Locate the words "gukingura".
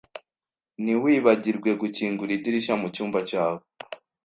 1.81-2.31